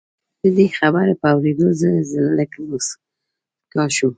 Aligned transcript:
د 0.41 0.43
دې 0.57 0.67
خبرې 0.77 1.13
په 1.21 1.27
اورېدو 1.35 1.67
زه 1.79 1.89
لږ 2.37 2.51
موسک 2.67 2.99
شوم 3.95 4.09